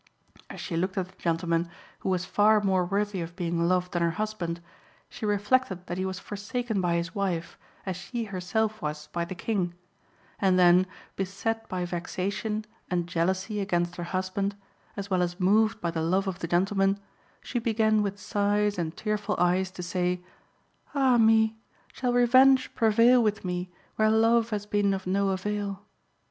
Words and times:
As 0.49 0.59
she 0.59 0.75
looked 0.75 0.97
at 0.97 1.09
the 1.09 1.17
gentleman, 1.21 1.69
who 1.99 2.09
was 2.09 2.25
far 2.25 2.59
more 2.59 2.83
worthy 2.83 3.21
of 3.21 3.35
being 3.35 3.67
loved 3.67 3.91
than 3.91 4.01
her 4.01 4.09
husband, 4.17 4.59
she 5.09 5.27
reflected 5.27 5.85
that 5.85 5.99
he 5.99 6.05
was 6.07 6.17
forsaken 6.17 6.81
by 6.81 6.95
his 6.95 7.13
wife, 7.13 7.55
as 7.85 7.97
she 7.97 8.23
herself 8.23 8.81
was 8.81 9.05
by 9.13 9.25
the 9.25 9.35
King; 9.35 9.75
and 10.39 10.57
then, 10.57 10.87
beset 11.15 11.69
by 11.69 11.85
vexation 11.85 12.65
and 12.89 13.05
jealousy 13.05 13.59
against 13.59 13.95
her 13.97 14.05
husband, 14.05 14.55
as 14.97 15.11
well 15.11 15.21
as 15.21 15.39
moved 15.39 15.79
by 15.79 15.91
the 15.91 16.01
love 16.01 16.27
of 16.27 16.39
the 16.39 16.47
gentleman, 16.47 16.99
she 17.43 17.59
began 17.59 18.01
with 18.01 18.17
sighs 18.19 18.79
and 18.79 18.97
tearful 18.97 19.35
eyes 19.37 19.69
to 19.69 19.83
say 19.83 20.23
"Ah 20.95 21.19
me! 21.19 21.55
shall 21.93 22.11
revenge 22.13 22.73
prevail 22.73 23.21
with 23.21 23.45
me 23.45 23.69
where 23.97 24.09
love 24.09 24.49
has 24.49 24.65
been 24.65 24.95
of 24.95 25.05
no 25.05 25.29
avail?" 25.29 25.83